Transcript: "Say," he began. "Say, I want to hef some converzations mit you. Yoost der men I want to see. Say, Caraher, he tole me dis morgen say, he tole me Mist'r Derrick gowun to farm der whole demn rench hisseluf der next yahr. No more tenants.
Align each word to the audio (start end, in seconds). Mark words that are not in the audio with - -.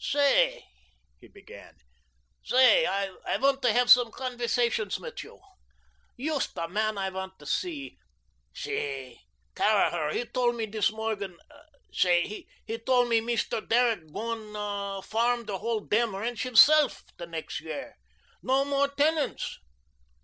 "Say," 0.00 0.64
he 1.20 1.26
began. 1.26 1.74
"Say, 2.44 2.86
I 2.86 3.36
want 3.40 3.62
to 3.62 3.72
hef 3.72 3.88
some 3.88 4.12
converzations 4.12 5.00
mit 5.00 5.24
you. 5.24 5.40
Yoost 6.16 6.54
der 6.54 6.68
men 6.68 6.96
I 6.96 7.10
want 7.10 7.36
to 7.40 7.46
see. 7.46 7.98
Say, 8.54 9.18
Caraher, 9.56 10.12
he 10.12 10.24
tole 10.24 10.52
me 10.52 10.66
dis 10.66 10.92
morgen 10.92 11.36
say, 11.92 12.46
he 12.64 12.78
tole 12.78 13.06
me 13.06 13.20
Mist'r 13.20 13.60
Derrick 13.62 14.06
gowun 14.12 14.52
to 14.52 15.02
farm 15.04 15.46
der 15.46 15.56
whole 15.58 15.80
demn 15.80 16.14
rench 16.14 16.44
hisseluf 16.44 17.02
der 17.16 17.26
next 17.26 17.58
yahr. 17.58 17.96
No 18.40 18.64
more 18.64 18.86
tenants. 18.86 19.58